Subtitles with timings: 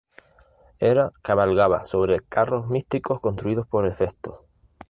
[0.79, 4.47] Hera cabalga sobre carros místicos construidos por Hefesto.